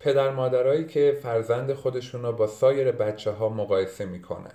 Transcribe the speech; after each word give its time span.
پدر 0.00 0.30
مادرایی 0.30 0.84
که 0.84 1.18
فرزند 1.22 1.72
خودشون 1.72 2.22
رو 2.22 2.32
با 2.32 2.46
سایر 2.46 2.92
بچه 2.92 3.30
ها 3.30 3.48
مقایسه 3.48 4.06
می‌کنن 4.06 4.54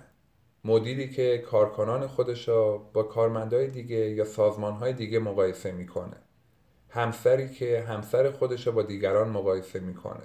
مدیری 0.64 1.10
که 1.10 1.38
کارکنان 1.38 2.06
خودش 2.06 2.48
رو 2.48 2.90
با 2.92 3.02
کارمندای 3.02 3.66
دیگه 3.66 3.96
یا 3.96 4.24
سازمانهای 4.24 4.92
دیگه 4.92 5.18
مقایسه 5.18 5.72
می‌کنه. 5.72 6.16
همسری 6.88 7.48
که 7.48 7.84
همسر 7.88 8.30
خودش 8.30 8.68
با 8.68 8.82
دیگران 8.82 9.28
مقایسه 9.28 9.80
می‌کنه. 9.80 10.24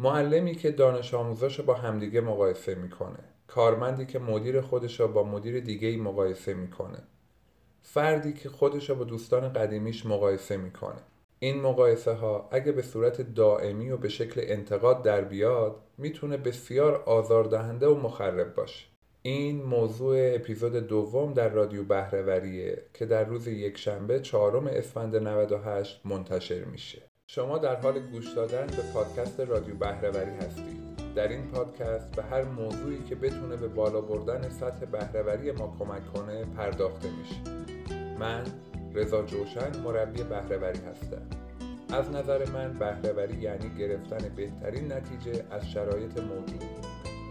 معلمی 0.00 0.54
که 0.54 0.70
دانش 0.70 1.14
آموزاش 1.14 1.60
با 1.60 1.74
همدیگه 1.74 2.20
مقایسه 2.20 2.74
می‌کنه. 2.74 3.18
کارمندی 3.46 4.06
که 4.06 4.18
مدیر 4.18 4.60
خودش 4.60 5.00
با 5.00 5.22
مدیر 5.22 5.60
دیگه 5.60 5.88
ای 5.88 5.96
مقایسه 5.96 6.54
می‌کنه. 6.54 6.98
فردی 7.80 8.32
که 8.32 8.48
خودش 8.48 8.90
با 8.90 9.04
دوستان 9.04 9.52
قدیمیش 9.52 10.06
مقایسه 10.06 10.56
می‌کنه. 10.56 11.02
این 11.42 11.60
مقایسه 11.60 12.12
ها 12.12 12.48
اگه 12.52 12.72
به 12.72 12.82
صورت 12.82 13.34
دائمی 13.34 13.90
و 13.90 13.96
به 13.96 14.08
شکل 14.08 14.40
انتقاد 14.44 15.02
در 15.02 15.20
بیاد 15.20 15.76
می‌تونه 15.98 16.36
بسیار 16.36 17.02
آزاردهنده 17.06 17.86
و 17.86 18.00
مخرب 18.00 18.54
باشه. 18.54 18.86
این 19.22 19.62
موضوع 19.62 20.34
اپیزود 20.34 20.72
دوم 20.76 21.32
در 21.32 21.48
رادیو 21.48 21.84
بهرهوریه 21.84 22.82
که 22.94 23.06
در 23.06 23.24
روز 23.24 23.46
یکشنبه 23.46 24.20
چهارم 24.20 24.66
اسفند 24.66 25.16
98 25.16 26.00
منتشر 26.04 26.64
میشه. 26.64 27.02
شما 27.26 27.58
در 27.58 27.76
حال 27.76 27.98
گوش 27.98 28.32
دادن 28.32 28.66
به 28.66 28.82
پادکست 28.94 29.40
رادیو 29.40 29.74
بهرهوری 29.74 30.36
هستید. 30.36 30.80
در 31.14 31.28
این 31.28 31.46
پادکست 31.46 32.16
به 32.16 32.22
هر 32.22 32.44
موضوعی 32.44 33.02
که 33.08 33.14
بتونه 33.14 33.56
به 33.56 33.68
بالا 33.68 34.00
بردن 34.00 34.48
سطح 34.48 34.86
بهرهوری 34.86 35.52
ما 35.52 35.76
کمک 35.78 36.12
کنه 36.12 36.44
پرداخته 36.44 37.08
میشه. 37.10 37.36
من 38.18 38.44
رضا 38.94 39.22
جوشن 39.22 39.80
مربی 39.84 40.22
بهرهوری 40.22 40.80
هستم. 40.90 41.22
از 41.92 42.10
نظر 42.10 42.50
من 42.50 42.72
بهرهوری 42.72 43.36
یعنی 43.36 43.70
گرفتن 43.78 44.28
بهترین 44.36 44.92
نتیجه 44.92 45.44
از 45.50 45.70
شرایط 45.70 46.20
موجود 46.20 46.64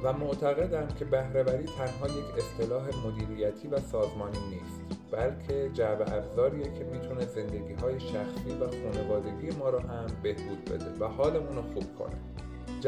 و 0.04 0.14
معتقدم 0.14 0.88
که 0.88 1.06
بهرهوری 1.06 1.64
تنها 1.64 2.08
یک 2.08 2.26
اصطلاح 2.38 2.84
مدیریتی 3.08 3.68
و 3.68 3.80
سازمانی 3.80 4.38
نیست 4.50 4.82
بلکه 5.12 5.70
جعبه 5.74 6.14
افزاریه 6.14 6.64
که 6.64 6.84
می‌تونه 6.84 7.26
زندگی 7.26 7.74
های 7.74 8.00
شخصی 8.00 8.52
و 8.62 8.68
خانوادگی 8.68 9.58
ما 9.60 9.70
رو 9.70 9.80
هم 9.80 10.06
بهبود 10.24 10.66
بده 10.66 10.86
و 11.00 11.08
حالمون 11.08 11.56
رو 11.56 11.62
خوب 11.62 11.96
کنه. 12.00 12.16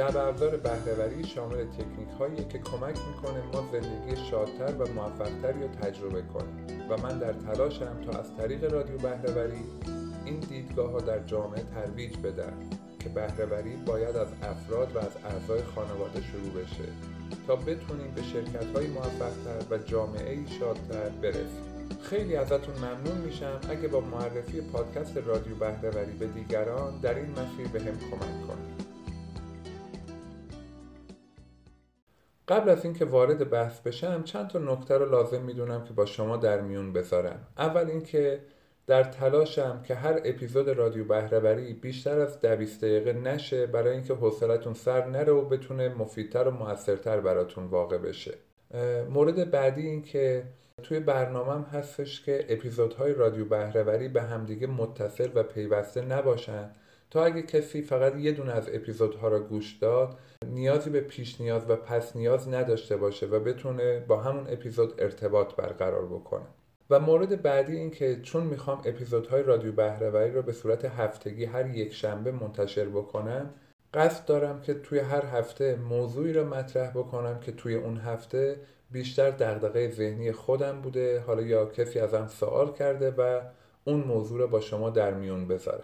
افزار 0.01 0.57
بهرهوری 0.57 1.23
شامل 1.23 1.65
تکنیک 1.65 2.09
هایی 2.19 2.35
که 2.35 2.59
کمک 2.59 2.95
می‌کنه 3.07 3.43
ما 3.53 3.69
زندگی 3.71 4.25
شادتر 4.31 4.73
و 4.75 4.87
موفقتری 4.93 5.61
رو 5.61 5.67
تجربه 5.67 6.21
کنیم. 6.21 6.89
و 6.89 7.01
من 7.01 7.19
در 7.19 7.33
تلاشم 7.33 8.01
تا 8.05 8.19
از 8.19 8.37
طریق 8.37 8.73
رادیو 8.73 8.97
بهرهوری 8.97 9.63
این 10.25 10.39
دیدگاه 10.39 10.91
ها 10.91 10.99
در 10.99 11.19
جامعه 11.19 11.63
ترویج 11.63 12.17
بدم 12.17 12.53
که 12.99 13.09
بهرهوری 13.09 13.75
باید 13.75 14.15
از 14.15 14.27
افراد 14.43 14.95
و 14.95 14.99
از 14.99 15.17
اعضای 15.25 15.63
خانواده 15.75 16.21
شروع 16.21 16.63
بشه 16.63 16.89
تا 17.47 17.55
بتونیم 17.55 18.11
به 18.15 18.21
شرکت 18.21 18.75
های 18.75 18.87
موفقتر 18.87 19.75
و 19.75 19.77
جامعه 19.77 20.47
شادتر 20.59 21.09
برسیم. 21.09 21.63
خیلی 22.01 22.35
ازتون 22.35 22.75
ممنون 22.75 23.17
میشم 23.25 23.59
اگه 23.69 23.87
با 23.87 23.99
معرفی 23.99 24.61
پادکست 24.61 25.17
رادیو 25.17 25.55
بهرهوری 25.55 26.11
به 26.11 26.27
دیگران 26.27 26.99
در 27.01 27.15
این 27.15 27.31
مسیر 27.31 27.67
به 27.67 27.79
هم 27.79 27.97
کمک 27.99 28.47
کنید. 28.47 28.82
قبل 32.53 32.69
از 32.69 32.85
اینکه 32.85 33.05
وارد 33.05 33.49
بحث 33.49 33.79
بشم 33.79 34.23
چند 34.23 34.47
تا 34.47 34.59
نکته 34.59 34.97
رو 34.97 35.09
لازم 35.09 35.41
می‌دونم 35.41 35.83
که 35.83 35.93
با 35.93 36.05
شما 36.05 36.37
در 36.37 36.61
میون 36.61 36.93
بذارم. 36.93 37.47
اول 37.57 37.89
اینکه 37.89 38.39
در 38.87 39.03
تلاشم 39.03 39.81
که 39.87 39.95
هر 39.95 40.21
اپیزود 40.25 40.69
رادیو 40.69 41.05
بهرهوری 41.05 41.73
بیشتر 41.73 42.19
از 42.19 42.39
دویست 42.39 42.83
دقیقه 42.83 43.13
نشه 43.13 43.65
برای 43.65 43.93
اینکه 43.93 44.13
حوصلتون 44.13 44.73
سر 44.73 45.05
نره 45.05 45.33
و 45.33 45.41
بتونه 45.41 45.89
مفیدتر 45.89 46.47
و 46.47 46.51
موثرتر 46.51 47.19
براتون 47.19 47.65
واقع 47.65 47.97
بشه. 47.97 48.33
مورد 49.09 49.51
بعدی 49.51 49.87
این 49.87 50.01
که 50.01 50.43
توی 50.83 50.99
برنامهم 50.99 51.61
هستش 51.61 52.25
که 52.25 52.45
اپیزودهای 52.49 53.13
رادیو 53.13 53.45
بهرهوری 53.45 54.07
به 54.07 54.21
همدیگه 54.21 54.67
متصل 54.67 55.29
و 55.35 55.43
پیوسته 55.43 56.01
نباشن. 56.01 56.69
تا 57.11 57.25
اگه 57.25 57.41
کسی 57.41 57.81
فقط 57.81 58.15
یه 58.15 58.31
دونه 58.31 58.51
از 58.51 58.69
اپیزودها 58.73 59.27
را 59.27 59.39
گوش 59.39 59.77
داد 59.81 60.17
نیازی 60.53 60.89
به 60.89 61.01
پیش 61.01 61.41
نیاز 61.41 61.69
و 61.69 61.75
پس 61.75 62.15
نیاز 62.15 62.49
نداشته 62.49 62.97
باشه 62.97 63.25
و 63.25 63.39
بتونه 63.39 63.99
با 63.99 64.17
همون 64.17 64.47
اپیزود 64.49 65.01
ارتباط 65.01 65.55
برقرار 65.55 66.05
بکنه. 66.05 66.45
و 66.89 66.99
مورد 66.99 67.41
بعدی 67.41 67.77
این 67.77 67.91
که 67.91 68.21
چون 68.21 68.43
می‌خوام 68.43 68.81
اپیزودهای 68.85 69.43
رادیو 69.43 69.71
بهرهوری 69.71 70.31
رو 70.31 70.41
به 70.41 70.51
صورت 70.51 70.85
هفتگی 70.85 71.45
هر 71.45 71.75
یک 71.75 71.93
شنبه 71.93 72.31
منتشر 72.31 72.85
بکنم 72.85 73.53
قصد 73.93 74.25
دارم 74.25 74.61
که 74.61 74.73
توی 74.73 74.99
هر 74.99 75.25
هفته 75.25 75.75
موضوعی 75.75 76.33
رو 76.33 76.47
مطرح 76.47 76.91
بکنم 76.91 77.39
که 77.39 77.51
توی 77.51 77.75
اون 77.75 77.97
هفته 77.97 78.59
بیشتر 78.91 79.31
دغدغه 79.31 79.89
ذهنی 79.89 80.31
خودم 80.31 80.81
بوده 80.81 81.19
حالا 81.19 81.41
یا 81.41 81.65
کسی 81.65 81.99
ازم 81.99 82.27
سوال 82.27 82.73
کرده 82.73 83.11
و 83.11 83.41
اون 83.85 83.99
موضوع 83.99 84.39
رو 84.39 84.47
با 84.47 84.59
شما 84.59 84.89
در 84.89 85.13
میون 85.13 85.47
بذاره. 85.47 85.83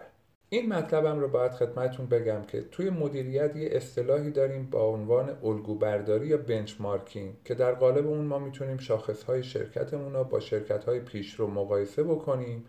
این 0.52 0.68
مطلبم 0.72 1.20
رو 1.20 1.28
باید 1.28 1.52
خدمتتون 1.52 2.06
بگم 2.06 2.42
که 2.42 2.60
توی 2.60 2.90
مدیریت 2.90 3.56
یه 3.56 3.68
اصطلاحی 3.72 4.30
داریم 4.30 4.70
با 4.70 4.84
عنوان 4.84 5.36
الگو 5.42 5.74
برداری 5.74 6.26
یا 6.26 6.36
بنچمارکینگ 6.36 7.34
که 7.44 7.54
در 7.54 7.72
قالب 7.72 8.06
اون 8.06 8.24
ما 8.24 8.38
می‌تونیم 8.38 8.78
شاخصهای 8.78 9.42
شرکتمون 9.42 10.12
رو 10.12 10.24
با 10.24 10.40
شرکتهای 10.40 11.00
پیش 11.00 11.34
رو 11.34 11.46
مقایسه 11.46 12.02
بکنیم 12.02 12.64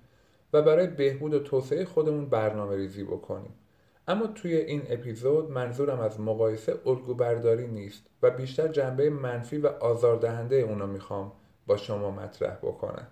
و 0.53 0.61
برای 0.61 0.87
بهبود 0.87 1.33
و 1.33 1.39
توسعه 1.39 1.85
خودمون 1.85 2.25
برنامه 2.25 2.75
ریزی 2.75 3.03
بکنیم. 3.03 3.53
اما 4.07 4.27
توی 4.27 4.55
این 4.55 4.81
اپیزود 4.89 5.51
منظورم 5.51 5.99
از 5.99 6.19
مقایسه 6.19 6.75
الگو 6.85 7.13
برداری 7.13 7.67
نیست 7.67 8.03
و 8.23 8.31
بیشتر 8.31 8.67
جنبه 8.67 9.09
منفی 9.09 9.57
و 9.57 9.67
آزاردهنده 9.67 10.55
اونو 10.55 10.87
می‌خوام 10.87 11.31
با 11.67 11.77
شما 11.77 12.11
مطرح 12.11 12.55
بکنم. 12.55 13.07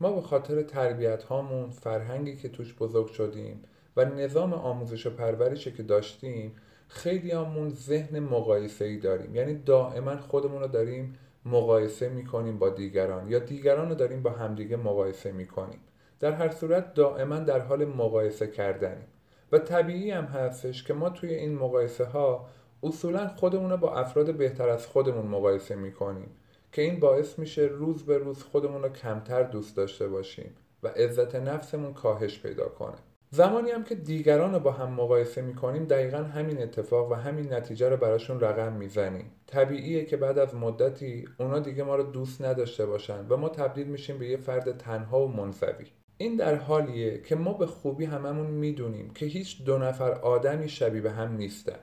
ما 0.00 0.12
به 0.12 0.20
خاطر 0.20 0.62
تربیت 0.62 1.22
هامون 1.22 1.70
فرهنگی 1.70 2.36
که 2.36 2.48
توش 2.48 2.74
بزرگ 2.74 3.06
شدیم 3.06 3.62
و 3.96 4.04
نظام 4.04 4.52
آموزش 4.52 5.06
و 5.06 5.10
پرورشی 5.10 5.72
که 5.72 5.82
داشتیم 5.82 6.56
خیلی 6.88 7.30
همون 7.30 7.68
ذهن 7.68 8.18
مقایسه 8.18 8.84
ای 8.84 8.96
داریم. 8.96 9.34
یعنی 9.34 9.54
دائما 9.54 10.16
خودمون 10.16 10.60
رو 10.60 10.68
داریم 10.68 11.14
مقایسه 11.44 12.08
می‌کنیم 12.08 12.58
با 12.58 12.68
دیگران 12.68 13.30
یا 13.30 13.38
دیگران 13.38 13.88
رو 13.88 13.94
داریم 13.94 14.22
با 14.22 14.30
همدیگه 14.30 14.76
مقایسه 14.76 15.32
می‌کنیم. 15.32 15.80
در 16.20 16.32
هر 16.32 16.50
صورت 16.50 16.94
دائما 16.94 17.38
در 17.38 17.60
حال 17.60 17.84
مقایسه 17.84 18.46
کردنیم. 18.46 19.06
و 19.52 19.58
طبیعی 19.58 20.10
هم 20.10 20.24
هستش 20.24 20.84
که 20.84 20.94
ما 20.94 21.10
توی 21.10 21.34
این 21.34 21.54
مقایسه 21.54 22.04
ها 22.04 22.46
اصولا 22.82 23.28
خودمون 23.28 23.70
رو 23.70 23.76
با 23.76 23.94
افراد 23.94 24.34
بهتر 24.34 24.68
از 24.68 24.86
خودمون 24.86 25.26
مقایسه 25.26 25.74
می‌کنیم. 25.74 26.30
که 26.72 26.82
این 26.82 27.00
باعث 27.00 27.38
میشه 27.38 27.62
روز 27.62 28.02
به 28.02 28.18
روز 28.18 28.42
خودمون 28.42 28.82
رو 28.82 28.88
کمتر 28.88 29.42
دوست 29.42 29.76
داشته 29.76 30.08
باشیم 30.08 30.54
و 30.82 30.88
عزت 30.88 31.34
نفسمون 31.34 31.94
کاهش 31.94 32.38
پیدا 32.38 32.68
کنه. 32.68 32.96
زمانی 33.30 33.70
هم 33.70 33.84
که 33.84 33.94
دیگران 33.94 34.52
رو 34.52 34.60
با 34.60 34.72
هم 34.72 34.90
مقایسه 34.90 35.42
می‌کنیم 35.42 35.84
دقیقا 35.84 36.18
همین 36.18 36.62
اتفاق 36.62 37.10
و 37.12 37.14
همین 37.14 37.52
نتیجه 37.52 37.88
رو 37.88 37.96
براشون 37.96 38.40
رقم 38.40 38.72
می‌زنیم. 38.72 39.30
طبیعیه 39.46 40.04
که 40.04 40.16
بعد 40.16 40.38
از 40.38 40.54
مدتی 40.54 41.28
اونا 41.38 41.58
دیگه 41.58 41.82
ما 41.82 41.96
رو 41.96 42.02
دوست 42.02 42.42
نداشته 42.42 42.86
باشن 42.86 43.26
و 43.28 43.36
ما 43.36 43.48
تبدیل 43.48 43.86
میشیم 43.86 44.18
به 44.18 44.26
یه 44.26 44.36
فرد 44.36 44.78
تنها 44.78 45.20
و 45.20 45.28
منزوی. 45.28 45.86
این 46.16 46.36
در 46.36 46.54
حالیه 46.54 47.22
که 47.22 47.36
ما 47.36 47.52
به 47.52 47.66
خوبی 47.66 48.04
هممون 48.04 48.46
می‌دونیم 48.46 49.10
که 49.10 49.26
هیچ 49.26 49.64
دو 49.64 49.78
نفر 49.78 50.12
آدمی 50.12 50.68
شبیه 50.68 51.00
به 51.00 51.10
هم 51.10 51.36
نیستن 51.36 51.78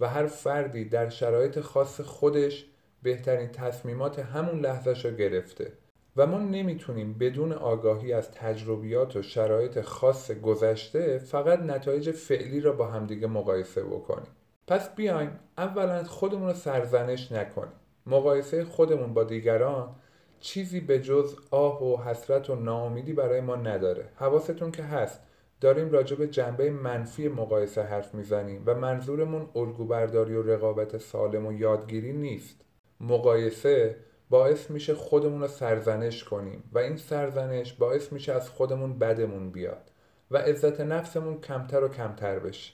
و 0.00 0.08
هر 0.08 0.26
فردی 0.26 0.84
در 0.84 1.08
شرایط 1.08 1.60
خاص 1.60 2.00
خودش 2.00 2.66
بهترین 3.04 3.48
تصمیمات 3.48 4.18
همون 4.18 4.60
لحظهش 4.60 5.04
رو 5.04 5.10
گرفته. 5.10 5.72
و 6.16 6.26
ما 6.26 6.38
نمی‌تونیم 6.38 7.12
بدون 7.12 7.52
آگاهی 7.52 8.12
از 8.12 8.30
تجربیات 8.30 9.16
و 9.16 9.22
شرایط 9.22 9.80
خاص 9.80 10.30
گذشته 10.30 11.18
فقط 11.18 11.60
نتایج 11.60 12.10
فعلی 12.10 12.60
را 12.60 12.72
با 12.72 12.86
همدیگه 12.86 13.26
مقایسه 13.26 13.84
بکنیم. 13.84 14.28
پس 14.66 14.94
بیایم 14.94 15.30
اولا 15.58 16.04
خودمون 16.04 16.48
رو 16.48 16.54
سرزنش 16.54 17.32
نکنیم. 17.32 17.72
مقایسه 18.06 18.64
خودمون 18.64 19.14
با 19.14 19.24
دیگران 19.24 19.94
چیزی 20.40 20.80
به 20.80 21.00
جز 21.00 21.36
آه 21.50 21.82
و 21.82 21.96
حسرت 21.96 22.50
و 22.50 22.54
ناامیدی 22.54 23.12
برای 23.12 23.40
ما 23.40 23.56
نداره. 23.56 24.08
حواستون 24.16 24.70
که 24.70 24.82
هست 24.82 25.20
داریم 25.60 25.90
راجع 25.90 26.16
به 26.16 26.26
جنبه 26.26 26.70
منفی 26.70 27.28
مقایسه 27.28 27.82
حرف 27.82 28.14
می‌زنیم 28.14 28.62
و 28.66 28.74
منظورمون 28.74 29.48
الگو 29.56 29.84
برداری 29.84 30.34
و 30.34 30.42
رقابت 30.42 30.98
سالم 30.98 31.46
و 31.46 31.52
یادگیری 31.52 32.12
نیست. 32.12 32.60
مقایسه 33.08 33.96
باعث 34.30 34.70
میشه 34.70 34.94
خودمون 34.94 35.40
رو 35.40 35.48
سرزنش 35.48 36.24
کنیم 36.24 36.70
و 36.72 36.78
این 36.78 36.96
سرزنش 36.96 37.72
باعث 37.72 38.12
میشه 38.12 38.32
از 38.32 38.50
خودمون 38.50 38.98
بدمون 38.98 39.50
بیاد 39.50 39.90
و 40.30 40.36
عزت 40.36 40.80
نفسمون 40.80 41.40
کمتر 41.40 41.84
و 41.84 41.88
کمتر 41.88 42.38
بشه. 42.38 42.72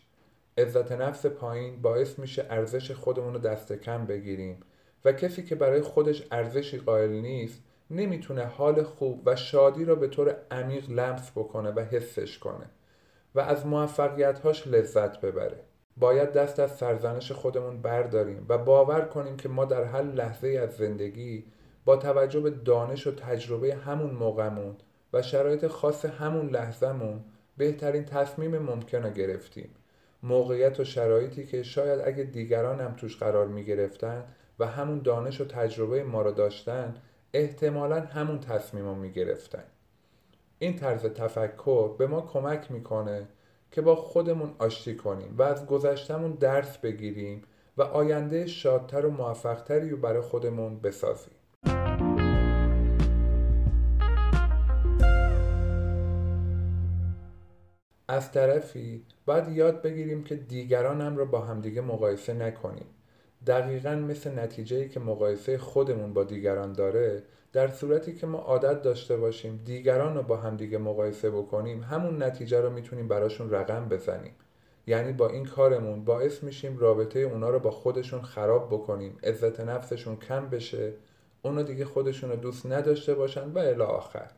عزت 0.59 0.93
نفس 0.93 1.27
پایین 1.27 1.82
باعث 1.82 2.19
میشه 2.19 2.47
ارزش 2.50 2.91
خودمون 2.91 3.35
رو 3.35 3.41
دست 3.41 3.73
کم 3.73 4.06
بگیریم 4.06 4.61
و 5.05 5.12
کسی 5.12 5.43
که 5.43 5.55
برای 5.55 5.81
خودش 5.81 6.27
ارزشی 6.31 6.79
قائل 6.79 7.11
نیست 7.11 7.62
نمی‌تونه 7.91 8.44
حال 8.44 8.82
خوب 8.82 9.23
و 9.27 9.37
شادی 9.37 9.85
را 9.85 9.94
به 9.94 10.09
طور 10.09 10.37
عمیق 10.50 10.91
لمس 10.91 11.31
بکنه 11.31 11.71
و 11.71 11.81
حسش 11.81 12.38
کنه 12.38 12.71
و 13.35 13.41
از 13.41 13.67
موفقیتهاش 13.67 14.67
لذت 14.67 15.21
ببره. 15.21 15.61
باید 15.96 16.32
دست 16.32 16.60
از 16.60 16.76
سرزنش 16.76 17.32
خودمون 17.32 17.82
برداریم 17.82 18.46
و 18.48 18.58
باور 18.58 19.00
کنیم 19.00 19.37
که 19.37 19.48
ما 19.48 19.64
در 19.64 19.84
هر 19.84 20.02
لحظه 20.02 20.48
از 20.48 20.76
زندگی 20.76 21.44
با 21.84 21.96
توجه 21.96 22.40
به 22.40 22.50
دانش 22.50 23.06
و 23.06 23.14
تجربه 23.14 23.75
همون 23.75 24.10
موقعمون 24.10 24.76
و 25.12 25.22
شرایط 25.22 25.66
خاص 25.66 26.04
همون 26.04 26.48
لحظهمون 26.50 27.25
بهترین 27.56 28.04
تصمیم 28.04 28.58
ممکن 28.58 29.02
رو 29.02 29.10
گرفتیم 29.10 29.70
موقعیت 30.22 30.81
و 30.81 30.84
شرایطی 30.84 31.46
که 31.46 31.62
شاید 31.62 32.00
اگه 32.04 32.25
دیگران 32.25 32.81
هم 32.81 32.94
توش 32.94 33.16
قرار 33.16 33.46
می 33.46 33.64
گرفتن 33.64 34.25
و 34.58 34.66
همون 34.66 34.98
دانش 34.98 35.40
و 35.40 35.44
تجربه 35.44 36.04
ما 36.04 36.22
رو 36.22 36.32
داشتن 36.32 36.94
احتمالا 37.34 38.00
همون 38.00 38.40
تصمیم 38.40 38.84
رو 38.84 38.94
می 38.94 39.10
گرفتن. 39.10 39.64
این 40.58 40.76
طرز 40.76 41.06
تفکر 41.06 41.94
به 41.98 42.06
ما 42.06 42.20
کمک 42.20 42.70
می‌کنه 42.70 43.28
که 43.70 43.81
با 43.81 43.96
خودمون 43.96 44.55
آشتی 44.58 44.96
کنیم 44.96 45.34
و 45.38 45.43
از 45.43 45.67
گذشتمون 45.67 46.32
درس 46.32 46.78
بگیریم 46.78 47.43
و 47.76 47.82
آینده 47.82 48.46
شادتر 48.46 49.06
و 49.06 49.11
موفقتری 49.11 49.90
رو 49.90 49.96
برای 49.96 50.20
خودمون 50.20 50.81
بسازیم. 50.81 51.34
از 58.08 58.32
طرفی 58.32 59.05
باید 59.26 59.49
یاد 59.49 59.82
بگیریم 59.82 60.25
که 60.25 60.34
دیگران 60.34 61.00
هم 61.00 61.17
رو 61.17 61.26
با 61.26 61.40
همدیگه 61.40 61.81
مقایسه 61.81 62.32
نکنیم. 62.34 62.87
دقیقا 63.46 63.90
مثل 63.90 64.38
نتیجه 64.38 64.88
که 64.88 65.00
مقایسه 65.00 65.58
خودمون 65.58 66.12
با 66.12 66.25
دیگران 66.25 66.72
داره 66.72 67.22
در 67.52 67.69
صورتی 67.69 68.14
که 68.14 68.26
ما 68.26 68.38
عادت 68.38 68.82
داشته 68.82 69.17
باشیم 69.17 69.61
دیگران 69.64 70.17
رو 70.17 70.23
با 70.23 70.37
همدیگه 70.37 70.79
مقایسه 70.79 71.31
بکنیم 71.31 71.82
همون 71.82 72.23
نتیجه 72.23 72.61
رو 72.61 72.70
می‌تونیم 72.70 73.08
براشون 73.08 73.50
رقم 73.50 73.88
بزنیم. 73.88 74.32
یعنی 74.87 75.12
با 75.12 75.29
این 75.29 75.44
کارمون 75.44 76.05
باعث 76.05 76.43
میشیم 76.43 76.79
رابطه 76.79 77.19
اونا 77.19 77.50
رو 77.50 77.58
با 77.58 77.70
خودشون 77.70 78.23
خراب 78.23 78.69
بکنیم 78.69 79.19
عزت 79.23 79.61
نفسشون 79.61 80.17
کم 80.17 80.49
بشه 80.49 80.93
اونا 81.43 81.62
دیگه 81.62 81.85
خودشون 81.85 82.31
رو 82.31 82.37
دوست 82.37 82.67
نداشته 82.67 83.14
باشن 83.14 83.50
و 83.50 83.58
الی 83.58 83.82
آخر. 83.82 84.31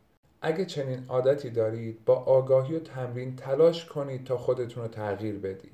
اگه 0.43 0.65
چنین 0.65 1.05
عادتی 1.09 1.51
دارید 1.51 2.05
با 2.05 2.15
آگاهی 2.15 2.77
و 2.77 2.81
تمرین 2.81 3.37
تلاش 3.37 3.87
کنید 3.87 4.25
تا 4.27 4.37
خودتون 4.37 4.83
رو 4.83 4.89
تغییر 4.89 5.39
بدید. 5.39 5.73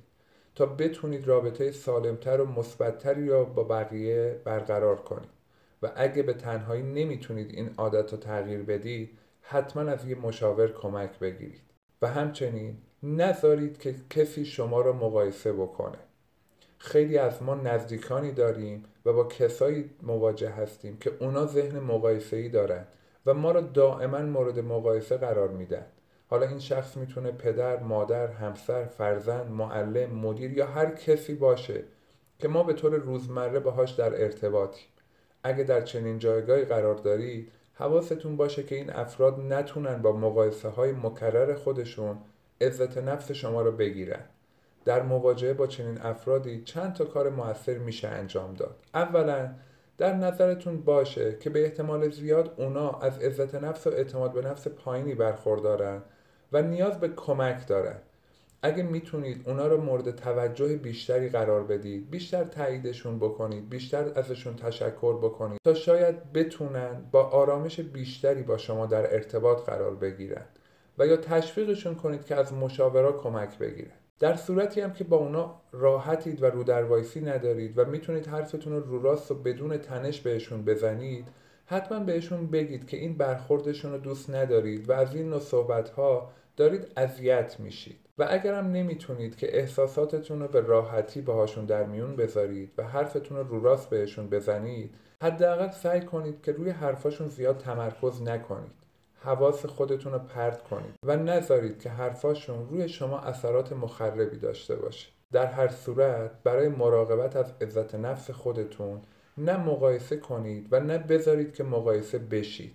تا 0.55 0.67
بتونید 0.67 1.29
رابطه 1.29 1.73
سالمتر 1.73 2.41
و 2.41 2.46
مثبتتری 2.46 3.29
را 3.29 3.44
با 3.44 3.64
بقیه 3.64 4.41
برقرار 4.44 4.96
کنید. 4.96 5.38
و 5.82 5.92
اگه 5.96 6.22
به 6.22 6.32
تنهایی 6.32 6.82
نمی‌تونید 6.82 7.50
این 7.50 7.70
عادت 7.76 8.12
رو 8.12 8.19
تغییر 8.19 8.62
بدید 8.62 9.19
حتما 9.42 9.82
از 9.82 10.06
یه 10.06 10.14
مشاور 10.14 10.72
کمک 10.72 11.19
بگیرید. 11.19 11.60
و 12.02 12.06
همچنین 12.06 12.76
نذارید 13.02 13.78
که 13.78 13.94
کسی 14.10 14.44
شما 14.44 14.80
را 14.80 14.92
مقایسه 14.92 15.52
بکنه. 15.52 15.98
خیلی 16.78 17.19
از 17.19 17.42
ما 17.42 17.54
نزدیکانی 17.54 18.32
داریم 18.32 18.84
و 19.04 19.12
با 19.12 19.25
کسایی 19.25 19.90
مواجه 20.02 20.50
هستیم 20.50 20.96
که 20.96 21.12
اونا 21.20 21.46
ذهن 21.46 21.78
مقایسه 21.78 22.36
ای 22.36 22.48
دارن 22.48 22.84
و 23.26 23.34
ما 23.34 23.50
را 23.50 23.60
دائما 23.60 24.19
مورد 24.19 24.58
مقایسه 24.58 25.16
قرار 25.16 25.48
میدن. 25.48 25.86
حالا 26.31 26.46
این 26.46 26.58
شخص 26.58 26.96
می‌تونه 26.96 27.31
پدر، 27.31 27.82
مادر، 27.82 28.26
همسر، 28.26 28.84
فرزند، 28.84 29.50
معلم، 29.50 30.10
مدیر 30.10 30.52
یا 30.52 30.66
هر 30.66 30.90
کسی 30.90 31.34
باشه 31.34 31.84
که 32.38 32.48
ما 32.48 32.62
به 32.62 32.72
طور 32.72 32.94
روزمره 32.94 33.60
باهاش 33.60 33.90
در 33.90 34.22
ارتباطیم. 34.22 34.88
اگه 35.48 35.64
در 35.64 35.80
چنین 35.80 36.18
جایگاهی 36.18 36.64
قرار 36.64 36.94
دارید 36.94 37.52
حواستون 37.74 38.36
باشه 38.36 38.62
که 38.62 38.74
این 38.74 38.90
افراد 38.90 39.40
نتونن 39.40 40.02
با 40.02 40.12
مقایسه 40.12 40.68
های 40.68 40.92
مکرر 40.92 41.54
خودشون 41.54 42.18
عزت 42.60 42.98
نفس 42.98 43.32
شما 43.32 43.62
رو 43.62 43.72
بگیرن. 43.72 44.24
در 44.84 45.02
مواجهه 45.02 45.52
با 45.52 45.66
چنین 45.66 45.98
افرادی 46.00 46.62
چند 46.62 46.94
تا 46.94 47.04
کار 47.04 47.30
موثر 47.30 47.78
میشه 47.78 48.08
انجام 48.08 48.54
داد. 48.54 48.76
اولا 48.94 49.50
در 49.98 50.14
نظرتون 50.14 50.80
باشه 50.80 51.36
که 51.40 51.50
به 51.50 51.64
احتمال 51.64 52.10
زیاد 52.10 52.54
اونا 52.56 52.90
از 52.90 53.18
عزت 53.18 53.54
نفس 53.54 53.86
و 53.86 53.90
اعتماد 53.90 54.32
به 54.32 54.42
نفس 54.42 54.68
پایینی 54.68 55.14
برخوردارن 55.14 56.02
و 56.52 56.62
نیاز 56.62 57.00
به 57.00 57.08
کمک 57.08 57.66
دارن. 57.66 57.98
اگه 58.62 58.82
می‌تونید 58.82 59.49
اونا 59.49 59.66
رو 59.66 59.81
مورد 59.81 60.16
توجه 60.16 60.76
بیشتری 60.76 61.28
قرار 61.28 61.64
بدید 61.64 62.10
بیشتر 62.10 62.44
تاییدشون 62.44 63.19
بکنید 63.19 63.69
بیشتر 63.69 64.12
ازشون 64.14 64.56
تشکر 64.56 65.16
بکنید 65.16 65.60
تا 65.64 65.75
شاید 65.75 66.32
بتونن 66.32 67.05
با 67.10 67.22
آرامش 67.22 67.81
بیشتری 67.81 68.43
با 68.43 68.56
شما 68.56 68.87
در 68.87 69.14
ارتباط 69.14 69.64
قرار 69.64 69.94
بگیرن 69.94 70.44
و 70.99 71.06
یا 71.06 71.16
تشویقشون 71.16 71.94
کنید 71.94 72.25
که 72.25 72.34
از 72.34 72.52
مشاورا 72.52 73.12
کمک 73.12 73.58
بگیرن. 73.58 73.93
در 74.19 74.37
صورتی 74.37 74.81
هم 74.81 74.93
که 74.93 75.05
با 75.05 75.16
اونا 75.16 75.60
راحتید 75.72 76.43
و 76.43 76.46
رو 76.46 76.64
دروایسی 76.64 77.20
ندارید 77.20 77.78
و 77.78 77.84
می‌تونید 77.84 78.26
حرفتون 78.26 78.72
رو 78.72 78.81
رو 78.81 79.02
راست 79.02 79.31
و 79.31 79.34
بدون 79.34 79.76
تنش 79.76 80.20
بهشون 80.20 80.64
بزنید 80.64 81.28
حتما 81.70 81.99
بهشون 81.99 82.47
بگید 82.47 82.87
که 82.87 82.97
این 82.97 83.17
برخوردشون 83.17 83.93
رو 83.93 83.99
دوست 83.99 84.31
ندارید 84.31 84.88
و 84.88 84.93
از 84.93 85.15
این 85.15 85.31
نوع 85.31 85.41
صحبت 85.41 85.88
ها 85.91 86.31
دارید 86.56 86.93
اذیت 86.97 87.61
میشید. 87.61 87.99
و 88.19 88.26
اگرم 88.31 88.73
نمی‌تونید 88.73 89.37
که 89.37 89.59
احساساتتون 89.59 90.41
رو 90.41 90.49
به 90.49 90.61
راحتی 90.61 91.20
باهاشون 91.20 91.65
در 91.65 91.85
میون 91.85 92.17
بذارید 92.17 92.73
و 92.79 92.82
حرفتون 92.82 93.37
رو 93.38 93.49
رو 93.49 93.62
راست 93.62 93.91
بهشون 93.91 94.29
بزنید 94.29 94.94
حداقل 95.23 95.70
سعی 95.70 96.00
کنید 96.00 96.43
که 96.43 96.53
روی 96.53 96.70
حرفاشون 96.70 97.29
زیاد 97.29 97.59
تمرکز 97.59 98.23
نکنید. 98.23 98.79
حواس 99.20 99.67
خودتون 99.67 100.12
رو 100.12 100.19
پرت 100.19 100.62
کنید 100.62 100.94
و 101.03 101.17
نذارید 101.17 101.82
که 101.82 101.91
حرفاشون 101.91 102.69
روی 102.69 102.88
شما 102.88 103.19
اثرات 103.19 103.73
مخربی 103.73 104.37
داشته 104.37 104.76
باشه. 104.76 105.09
در 105.32 105.47
هر 105.47 105.69
صورت 105.69 106.31
برای 106.44 106.69
مراقبت 106.69 107.37
از 107.37 107.53
عزت 107.61 107.94
نفس 107.94 108.31
خودتون 108.31 109.03
نه 109.38 109.56
مقایسه 109.56 110.17
کنید 110.17 110.69
و 110.73 110.81
نه 110.81 110.99
بذارید 110.99 111.55
که 111.55 111.64
مقایسه 111.64 112.19
بشید. 112.19 112.75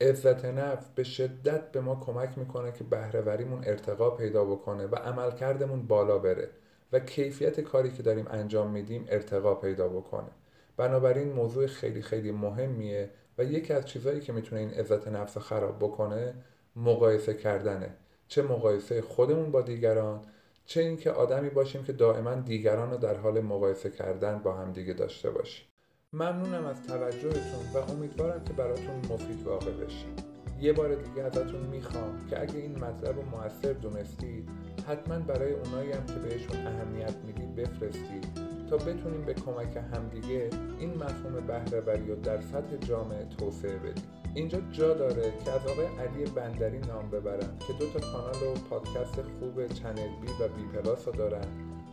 عزت 0.00 0.44
نفس 0.44 0.90
به 0.94 1.04
شدت 1.04 1.72
به 1.72 1.80
ما 1.80 1.94
کمک 1.94 2.38
می‌کنه 2.38 2.72
که 2.72 2.84
بهرهوریمون 2.84 3.64
ارتقا 3.64 4.10
پیدا 4.10 4.44
بکنه 4.44 4.86
و 4.86 4.94
عملکردمون 4.94 5.86
بالا 5.86 6.18
بره 6.18 6.48
و 6.92 7.00
کیفیت 7.00 7.60
کاری 7.60 7.90
که 7.90 8.02
داریم 8.02 8.26
انجام 8.30 8.70
میدیم 8.70 9.04
ارتقا 9.08 9.54
پیدا 9.54 9.88
بکنه. 9.88 10.30
بنابراین 10.76 11.32
موضوع 11.32 11.66
خیلی 11.66 12.02
خیلی 12.02 12.32
مهمیه 12.32 13.10
و 13.38 13.44
یکی 13.44 13.72
از 13.72 13.84
چیزهایی 13.84 14.20
که 14.20 14.32
می‌تونه 14.32 14.60
این 14.60 14.70
عزت 14.70 15.08
نفس 15.08 15.38
خراب 15.38 15.78
بکنه 15.78 16.34
مقایسه 16.76 17.34
کردنه. 17.34 17.94
چه 18.30 18.42
مقایسه 18.42 19.02
خودمون 19.02 19.50
با 19.50 19.62
دیگران 19.62 20.20
چه 20.66 20.80
اینکه 20.80 21.10
آدمی 21.10 21.50
باشیم 21.50 21.84
که 21.84 21.92
دائما 21.92 22.34
دیگران 22.34 22.90
رو 22.90 22.96
در 22.96 23.16
حال 23.16 23.40
مقایسه 23.40 23.90
کردن 23.90 24.38
با 24.38 24.52
هم 24.52 24.72
دیگه 24.72 24.92
داشته 24.92 25.30
باشیم. 25.30 25.66
ممنونم 26.12 26.66
از 26.66 26.82
توجهتون 26.82 27.72
و 27.74 27.92
امیدوارم 27.92 28.44
که 28.44 28.52
براتون 28.52 28.96
مفید 29.10 29.42
واقع 29.42 29.70
بشید 29.70 30.24
یه 30.60 30.72
بار 30.72 30.94
دیگه 30.94 31.22
ازتون 31.22 31.60
می‌خوام 31.60 32.26
که 32.30 32.42
اگه 32.42 32.56
این 32.58 32.78
مطلب 32.84 33.16
رو 33.16 33.22
موثر 33.22 33.72
دونستید 33.72 34.48
حتما 34.88 35.18
برای 35.18 35.52
اونایی 35.52 35.92
هم 35.92 36.06
که 36.06 36.14
بهشون 36.14 36.66
اهمیت 36.66 37.16
می‌دید 37.26 37.54
بفرستید 37.54 38.26
تا 38.70 38.76
بتونیم 38.76 39.24
به 39.24 39.34
کمک 39.34 39.76
همدیگه 39.94 40.50
این 40.78 40.94
مفهوم 40.94 41.46
بهرهوری 41.46 42.08
رو 42.08 42.16
در 42.16 42.40
سطح 42.40 42.76
جامعه 42.76 43.24
توسعه 43.24 43.78
بدیم. 43.78 44.19
اینجا 44.34 44.60
جا 44.72 44.94
داره 44.94 45.32
که 45.44 45.50
از 45.50 45.66
آقای 45.66 45.86
علی 45.86 46.24
بندری 46.24 46.78
نام 46.78 47.10
ببرم 47.10 47.58
که 47.66 47.72
دو 47.72 47.86
تا 47.86 48.00
کانال 48.00 48.42
و 48.42 48.54
پادکست 48.70 49.22
خوب 49.22 49.66
Channel 49.66 50.08
B 50.20 50.44
و 50.44 50.48
B 50.48 50.78
Plus 50.78 51.08
رو 51.08 51.14
دارن 51.14 51.46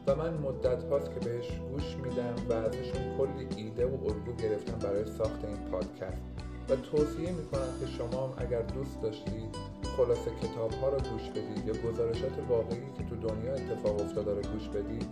و 0.08 0.16
من 0.16 0.34
مدت 0.34 0.84
هاست 0.84 1.14
که 1.14 1.20
بهش 1.30 1.48
گوش 1.72 1.96
میدم 2.04 2.36
و 2.50 2.54
ازشون 2.54 3.18
کلی 3.18 3.64
ایده 3.64 3.86
و 3.86 3.94
الگو 3.94 4.36
گرفتم 4.42 4.88
برای 4.88 5.06
ساخت 5.06 5.46
این 5.46 5.72
پادکست. 5.72 6.22
و 6.70 6.76
توصیه 6.76 7.32
می‌کنم 7.32 7.74
که 7.80 7.88
شما 7.98 8.28
هم 8.28 8.34
اگر 8.38 8.62
دوست 8.62 9.02
داشتید 9.02 9.56
خلاصه 9.98 10.32
کتاب 10.42 10.72
ها 10.72 10.90
رو 10.90 10.98
گوش 10.98 11.30
بدید 11.30 11.68
یا 11.68 11.92
گزارشات 11.92 12.32
واقعی 12.50 12.88
که 12.98 13.04
تو 13.04 13.16
دنیا 13.16 13.54
اتفاق 13.54 14.02
افتاده 14.02 14.34
رو 14.34 14.42
گوش 14.42 14.68
بدید 14.68 15.06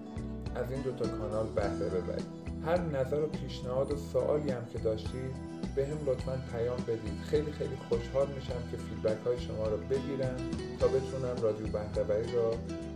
از 0.56 0.72
این 0.72 0.82
دوتا 0.82 1.08
کانال 1.08 1.48
بهره 1.56 1.90
ببرید 1.90 2.45
هر 2.66 2.82
نظر 2.82 3.20
و 3.20 3.28
پیشنهاد 3.28 3.92
و 3.92 3.98
سوالی 3.98 4.52
هم 4.52 4.66
که 4.74 4.80
داشتید 4.80 5.36
به 5.76 5.88
هم 5.88 5.98
لطفا 6.06 6.40
پیام 6.52 6.78
بدید. 6.88 7.22
خیلی 7.30 7.52
خیلی 7.52 7.76
خوشحال 7.90 8.28
میشم 8.28 8.72
که 8.72 8.78
فیدبک 8.78 9.26
های 9.26 9.40
شما 9.40 9.68
رو 9.68 9.78
بگیرم 9.78 10.38
تا 10.80 10.88
بتونم 10.88 11.44
رادیو 11.44 11.68
بهرهوری 11.68 12.32
را 12.32 12.52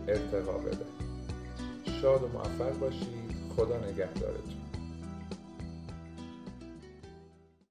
ارتقا 0.08 0.58
بدم. 0.58 0.90
شاد 2.02 2.22
و 2.22 2.28
موفق 2.28 2.78
باشید. 2.78 3.30
خدا 3.56 3.76
نگهدارتون. 3.76 4.59